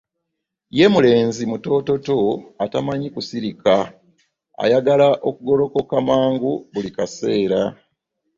[0.77, 2.17] ye mulenzi mutoototo
[2.63, 3.73] atamanyi kusirika,
[4.63, 7.61] ayagala okugolokoka mangu buli kaseera.